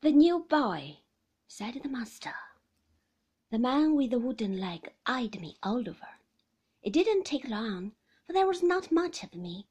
The 0.00 0.12
new 0.12 0.46
boy, 0.48 1.00
said 1.48 1.80
the 1.82 1.88
master. 1.88 2.34
The 3.50 3.58
man 3.58 3.96
with 3.96 4.12
the 4.12 4.20
wooden 4.20 4.60
leg 4.60 4.94
eyed 5.06 5.40
me 5.40 5.58
all 5.60 5.88
over. 5.88 6.20
It 6.82 6.92
didn't 6.92 7.24
take 7.24 7.48
long, 7.48 7.96
for 8.24 8.32
there 8.32 8.46
was 8.46 8.62
not 8.62 8.92
much 8.92 9.24
of 9.24 9.34
me, 9.34 9.66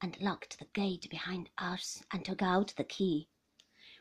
and 0.00 0.20
locked 0.20 0.60
the 0.60 0.66
gate 0.66 1.10
behind 1.10 1.50
us 1.58 2.04
and 2.12 2.24
took 2.24 2.40
out 2.40 2.72
the 2.76 2.84
key. 2.84 3.26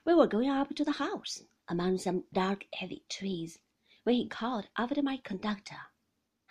We 0.05 0.13
were 0.13 0.27
going 0.27 0.47
up 0.47 0.75
to 0.75 0.85
the 0.85 0.91
house 0.91 1.41
among 1.67 1.97
some 1.97 2.25
dark, 2.31 2.67
heavy 2.75 3.03
trees 3.09 3.57
when 4.03 4.13
he 4.13 4.27
called 4.27 4.67
after 4.77 5.01
my 5.01 5.17
conductor. 5.17 5.87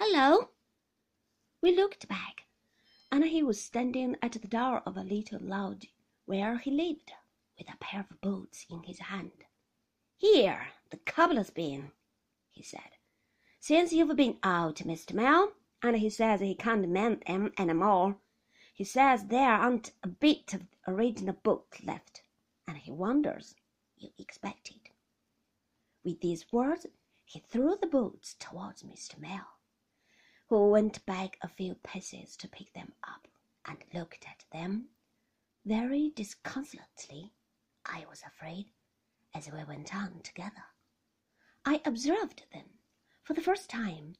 Hello! 0.00 0.50
We 1.60 1.76
looked 1.76 2.08
back, 2.08 2.46
and 3.12 3.24
he 3.24 3.44
was 3.44 3.62
standing 3.62 4.16
at 4.20 4.32
the 4.32 4.48
door 4.48 4.82
of 4.84 4.96
a 4.96 5.04
little 5.04 5.38
lodge 5.40 5.92
where 6.24 6.58
he 6.58 6.72
lived, 6.72 7.12
with 7.58 7.68
a 7.68 7.76
pair 7.78 8.00
of 8.00 8.20
boots 8.20 8.66
in 8.70 8.82
his 8.82 8.98
hand. 8.98 9.44
Here, 10.16 10.68
the 10.90 10.98
cobbler's 10.98 11.50
been, 11.50 11.92
he 12.50 12.62
said, 12.62 12.96
since 13.60 13.92
you've 13.92 14.16
been 14.16 14.38
out, 14.42 14.76
Mr. 14.76 15.14
Mell, 15.14 15.52
and 15.82 15.96
he 15.96 16.10
says 16.10 16.40
he 16.40 16.54
can't 16.54 16.88
mend 16.88 17.22
them 17.26 17.52
any 17.56 17.72
more. 17.72 18.16
He 18.74 18.84
says 18.84 19.26
there 19.26 19.52
aren't 19.52 19.92
a 20.02 20.08
bit 20.08 20.54
of 20.54 20.66
original 20.86 21.34
book 21.34 21.78
left, 21.84 22.22
and 22.66 22.78
he 22.78 22.90
wonders 22.90 23.54
you 23.96 24.10
expected. 24.18 24.90
With 26.04 26.20
these 26.20 26.50
words, 26.52 26.86
he 27.24 27.38
threw 27.38 27.76
the 27.76 27.86
boots 27.86 28.34
towards 28.38 28.82
Mr. 28.82 29.18
Mell, 29.18 29.58
who 30.48 30.68
went 30.68 31.06
back 31.06 31.38
a 31.40 31.48
few 31.48 31.76
paces 31.76 32.36
to 32.36 32.48
pick 32.48 32.72
them 32.72 32.92
up 33.06 33.28
and 33.64 33.78
looked 33.94 34.24
at 34.26 34.44
them 34.52 34.88
very 35.64 36.10
disconsolately, 36.16 37.32
I 37.84 38.06
was 38.08 38.22
afraid, 38.22 38.70
as 39.34 39.50
we 39.50 39.62
went 39.64 39.94
on 39.94 40.20
together. 40.22 40.64
I 41.64 41.80
observed 41.84 42.44
then, 42.52 42.78
for 43.22 43.34
the 43.34 43.40
first 43.40 43.68
time, 43.70 44.16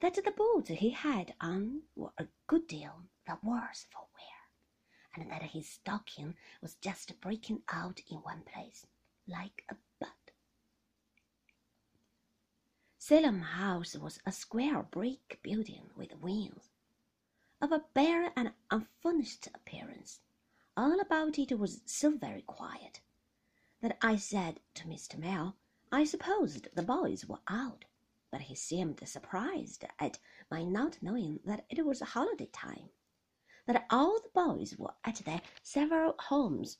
that 0.00 0.14
the 0.14 0.30
boots 0.30 0.70
he 0.70 0.90
had 0.90 1.34
on 1.40 1.82
were 1.94 2.12
a 2.18 2.26
good 2.46 2.66
deal 2.66 3.04
the 3.26 3.38
worse 3.42 3.86
for 3.90 4.06
wear, 4.14 5.14
and 5.14 5.30
that 5.30 5.42
his 5.50 5.68
stocking 5.68 6.36
was 6.60 6.74
just 6.76 7.20
breaking 7.20 7.62
out 7.68 8.00
in 8.08 8.18
one 8.18 8.42
place, 8.42 8.86
like 9.26 9.64
a 9.68 9.76
bud. 9.98 10.08
Salem 12.98 13.40
House 13.40 13.96
was 13.96 14.20
a 14.24 14.32
square 14.32 14.82
brick 14.82 15.38
building 15.42 15.90
with 15.96 16.16
wings, 16.20 16.70
of 17.60 17.72
a 17.72 17.84
bare 17.94 18.32
and 18.36 18.52
unfurnished 18.70 19.48
appearance. 19.54 20.20
All 20.82 20.98
about 20.98 21.38
it 21.38 21.58
was 21.58 21.82
so 21.84 22.16
very 22.16 22.40
quiet 22.40 23.02
that 23.82 23.98
I 24.00 24.16
said 24.16 24.60
to 24.76 24.86
Mr. 24.88 25.18
Mell 25.18 25.58
I 25.92 26.04
supposed 26.04 26.68
the 26.74 26.82
boys 26.82 27.26
were 27.26 27.42
out, 27.48 27.84
but 28.30 28.40
he 28.40 28.54
seemed 28.54 29.06
surprised 29.06 29.84
at 29.98 30.18
my 30.50 30.64
not 30.64 31.02
knowing 31.02 31.40
that 31.44 31.66
it 31.68 31.84
was 31.84 32.00
holiday 32.00 32.46
time, 32.46 32.88
that 33.66 33.84
all 33.90 34.22
the 34.22 34.30
boys 34.30 34.78
were 34.78 34.94
at 35.04 35.16
their 35.16 35.42
several 35.62 36.14
homes, 36.18 36.78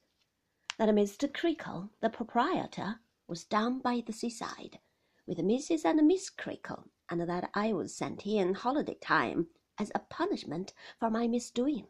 that 0.79 0.89
Mr. 0.89 1.31
Creakle, 1.31 1.91
the 2.01 2.09
proprietor, 2.09 3.01
was 3.27 3.45
down 3.45 3.81
by 3.81 4.01
the 4.01 4.15
seaside 4.15 4.81
with 5.27 5.37
Mrs. 5.37 5.85
and 5.85 6.09
Miss 6.09 6.31
Creakle, 6.31 6.89
and 7.11 7.21
that 7.29 7.51
I 7.53 7.75
was 7.75 7.95
sent 7.95 8.23
here 8.23 8.47
in 8.47 8.55
holiday 8.55 8.95
time 8.95 9.49
as 9.77 9.93
a 9.95 9.99
punishment 9.99 10.73
for 10.99 11.11
my 11.11 11.29
misdoing, 11.29 11.89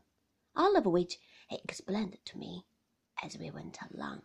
all 0.56 0.76
of 0.76 0.86
which 0.86 1.20
he 1.50 1.56
explained 1.64 2.16
to 2.24 2.38
me 2.38 2.64
as 3.24 3.36
we 3.36 3.50
went 3.50 3.76
along. 3.92 4.22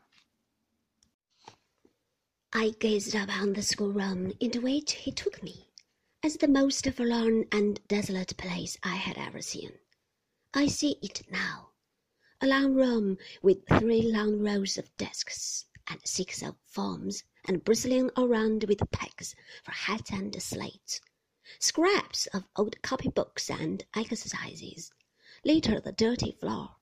I 2.53 2.69
gazed 2.79 3.15
upon 3.15 3.53
the 3.53 3.63
schoolroom 3.63 4.31
into 4.39 4.61
which 4.61 4.93
he 4.93 5.11
took 5.11 5.41
me, 5.41 5.67
as 6.21 6.37
the 6.37 6.47
most 6.47 6.87
forlorn 6.91 7.45
and 7.51 7.85
desolate 7.87 8.37
place 8.37 8.77
I 8.83 8.95
had 8.95 9.17
ever 9.17 9.41
seen. 9.41 9.71
I 10.53 10.67
see 10.67 10.97
it 11.01 11.23
now, 11.31 11.71
a 12.39 12.47
long 12.47 12.75
room 12.75 13.17
with 13.41 13.67
three 13.67 14.03
long 14.03 14.39
rows 14.39 14.77
of 14.77 14.95
desks 14.97 15.65
and 15.87 15.99
six 16.05 16.43
of 16.43 16.55
forms, 16.67 17.23
and 17.45 17.63
bristling 17.63 18.11
around 18.15 18.65
with 18.65 18.91
pegs 18.91 19.35
for 19.63 19.71
hats 19.71 20.11
and 20.11 20.39
slates. 20.41 21.01
Scraps 21.57 22.27
of 22.27 22.47
old 22.55 22.79
copybooks 22.83 23.49
and 23.49 23.83
exercises 23.95 24.91
litter 25.43 25.79
the 25.79 25.91
dirty 25.91 26.31
floor. 26.39 26.75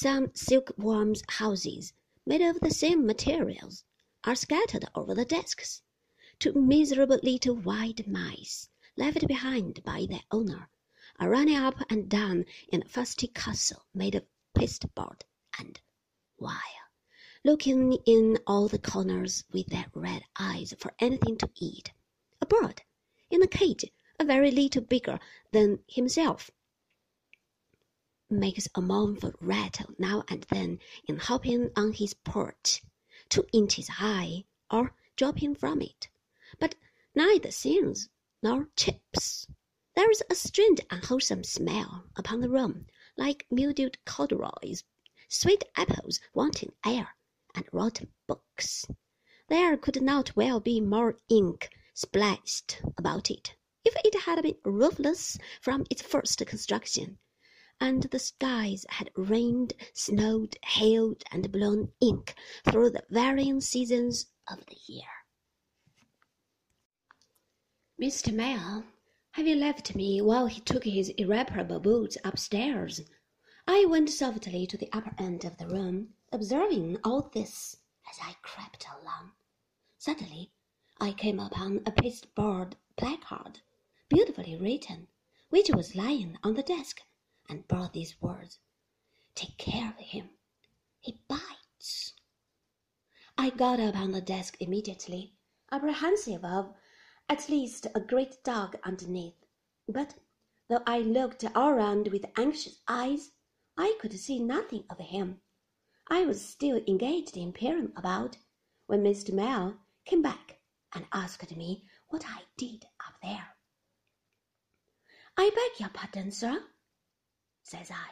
Some 0.00 0.32
silkworms' 0.32 1.24
houses, 1.28 1.92
made 2.24 2.40
of 2.40 2.60
the 2.60 2.70
same 2.70 3.04
materials, 3.04 3.82
are 4.22 4.36
scattered 4.36 4.84
over 4.94 5.12
the 5.12 5.24
desks. 5.24 5.82
Two 6.38 6.52
miserable 6.52 7.18
little 7.20 7.56
white 7.56 8.06
mice, 8.06 8.68
left 8.96 9.26
behind 9.26 9.82
by 9.82 10.06
their 10.08 10.22
owner, 10.30 10.70
are 11.18 11.28
running 11.30 11.56
up 11.56 11.82
and 11.90 12.08
down 12.08 12.44
in 12.68 12.82
a 12.82 12.88
fusty 12.88 13.26
castle 13.26 13.86
made 13.92 14.14
of 14.14 14.24
pasteboard 14.54 15.24
and 15.58 15.80
wire, 16.38 16.92
looking 17.42 17.94
in 18.06 18.38
all 18.46 18.68
the 18.68 18.78
corners 18.78 19.42
with 19.50 19.66
their 19.66 19.86
red 19.94 20.22
eyes 20.38 20.74
for 20.78 20.94
anything 21.00 21.36
to 21.38 21.50
eat. 21.56 21.90
A 22.40 22.46
bird 22.46 22.82
in 23.30 23.42
a 23.42 23.48
cage, 23.48 23.84
a 24.20 24.24
very 24.24 24.52
little 24.52 24.82
bigger 24.82 25.18
than 25.50 25.82
himself, 25.88 26.52
makes 28.30 28.68
a 28.74 28.80
mournful 28.80 29.32
rattle 29.40 29.94
now 29.98 30.22
and 30.28 30.42
then 30.50 30.78
in 31.06 31.16
hopping 31.16 31.70
on 31.76 31.92
his 31.92 32.14
perch 32.14 32.82
two 33.30 33.44
inches 33.52 33.88
high, 33.88 34.44
or 34.70 34.94
dropping 35.16 35.54
from 35.54 35.82
it, 35.82 36.08
but 36.58 36.74
neither 37.14 37.50
sings 37.50 38.08
nor 38.42 38.68
chirps. 38.76 39.46
There 39.94 40.10
is 40.10 40.22
a 40.30 40.34
strange 40.34 40.80
unwholesome 40.90 41.44
smell 41.44 42.04
upon 42.16 42.40
the 42.40 42.48
room, 42.48 42.86
like 43.16 43.46
mildewed 43.50 43.98
corduroys, 44.06 44.84
sweet 45.28 45.64
apples 45.76 46.20
wanting 46.32 46.72
air, 46.84 47.16
and 47.54 47.66
rotten 47.72 48.12
books. 48.26 48.86
There 49.48 49.76
could 49.76 50.00
not 50.00 50.36
well 50.36 50.60
be 50.60 50.80
more 50.80 51.16
ink 51.28 51.70
splashed 51.92 52.80
about 52.96 53.30
it, 53.30 53.56
if 53.84 53.94
it 54.04 54.20
had 54.22 54.42
been 54.42 54.56
roofless 54.64 55.38
from 55.60 55.86
its 55.90 56.02
first 56.02 56.44
construction 56.46 57.18
and 57.80 58.04
the 58.04 58.18
skies 58.18 58.84
had 58.90 59.10
rained, 59.16 59.72
snowed, 59.92 60.56
hailed, 60.64 61.22
and 61.30 61.52
blown 61.52 61.92
ink 62.00 62.34
through 62.64 62.90
the 62.90 63.04
varying 63.10 63.60
seasons 63.60 64.26
of 64.50 64.64
the 64.66 64.76
year. 64.86 65.08
Mr. 68.00 68.32
Mell, 68.32 68.84
having 69.32 69.58
left 69.58 69.94
me 69.94 70.20
while 70.20 70.46
he 70.46 70.60
took 70.60 70.84
his 70.84 71.08
irreparable 71.10 71.80
boots 71.80 72.16
upstairs, 72.24 73.00
I 73.66 73.84
went 73.84 74.10
softly 74.10 74.66
to 74.66 74.76
the 74.76 74.88
upper 74.92 75.14
end 75.18 75.44
of 75.44 75.58
the 75.58 75.66
room, 75.66 76.14
observing 76.32 76.98
all 77.04 77.30
this 77.32 77.76
as 78.10 78.18
I 78.22 78.34
crept 78.42 78.86
along. 79.00 79.32
Suddenly, 79.98 80.50
I 81.00 81.12
came 81.12 81.38
upon 81.38 81.82
a 81.86 81.92
pasteboard 81.92 82.76
placard, 82.96 83.60
beautifully 84.08 84.56
written, 84.56 85.08
which 85.50 85.70
was 85.70 85.94
lying 85.94 86.38
on 86.42 86.54
the 86.54 86.62
desk 86.62 87.02
and 87.48 87.66
brought 87.68 87.92
these 87.92 88.20
words 88.20 88.58
Take 89.34 89.56
care 89.56 89.88
of 89.90 89.98
him. 89.98 90.30
He 91.00 91.20
bites. 91.28 92.14
I 93.36 93.50
got 93.50 93.78
up 93.78 93.94
on 93.94 94.10
the 94.10 94.20
desk 94.20 94.56
immediately, 94.60 95.34
apprehensive 95.70 96.44
of 96.44 96.74
at 97.28 97.48
least 97.48 97.86
a 97.94 98.00
great 98.00 98.42
dog 98.42 98.76
underneath. 98.82 99.46
But 99.88 100.14
though 100.68 100.82
I 100.86 100.98
looked 100.98 101.44
all 101.54 101.74
round 101.74 102.08
with 102.08 102.26
anxious 102.36 102.80
eyes, 102.88 103.30
I 103.76 103.96
could 104.00 104.18
see 104.18 104.40
nothing 104.40 104.84
of 104.90 104.98
him. 104.98 105.40
I 106.08 106.24
was 106.24 106.44
still 106.44 106.82
engaged 106.88 107.36
in 107.36 107.52
peering 107.52 107.92
about 107.96 108.38
when 108.86 109.04
Mr. 109.04 109.32
Mell 109.32 109.78
came 110.04 110.22
back 110.22 110.58
and 110.92 111.06
asked 111.12 111.56
me 111.56 111.84
what 112.08 112.24
I 112.26 112.42
did 112.56 112.86
up 113.06 113.14
there. 113.22 113.56
I 115.36 115.50
beg 115.50 115.80
your 115.80 115.90
pardon, 115.90 116.32
sir, 116.32 116.64
says 117.68 117.90
I. 117.90 118.10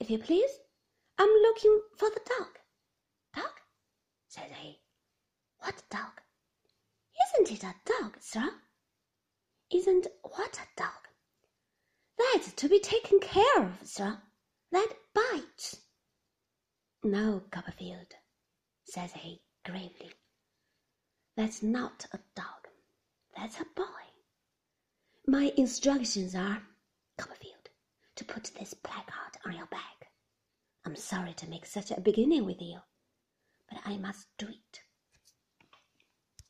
If 0.00 0.10
you 0.10 0.18
please, 0.18 0.50
I'm 1.18 1.30
looking 1.42 1.80
for 1.96 2.10
the 2.10 2.20
dog. 2.38 2.58
Dog? 3.34 3.54
says 4.28 4.50
he. 4.60 4.80
What 5.60 5.82
dog? 5.90 6.20
Isn't 7.24 7.52
it 7.52 7.64
a 7.64 7.74
dog, 7.86 8.18
sir? 8.20 8.50
Isn't 9.72 10.08
what 10.22 10.58
a 10.58 10.66
dog? 10.76 11.08
That's 12.18 12.52
to 12.52 12.68
be 12.68 12.80
taken 12.80 13.18
care 13.20 13.62
of, 13.62 13.78
sir. 13.82 14.18
That 14.72 14.92
bites. 15.14 15.80
No, 17.02 17.42
Copperfield, 17.50 18.12
says 18.84 19.12
he 19.12 19.40
gravely. 19.64 20.12
That's 21.34 21.62
not 21.62 22.06
a 22.12 22.18
dog. 22.36 22.68
That's 23.34 23.58
a 23.58 23.64
boy. 23.74 24.04
My 25.26 25.50
instructions 25.56 26.34
are, 26.34 26.62
Copperfield 27.16 27.51
to 28.22 28.34
put 28.34 28.52
this 28.58 28.72
placard 28.72 29.36
on 29.44 29.52
your 29.52 29.66
back. 29.66 30.08
I'm 30.86 30.94
sorry 30.94 31.32
to 31.34 31.48
make 31.48 31.66
such 31.66 31.90
a 31.90 32.00
beginning 32.00 32.44
with 32.44 32.60
you, 32.60 32.78
but 33.68 33.80
I 33.84 33.96
must 33.96 34.28
do 34.38 34.46
it. 34.46 34.80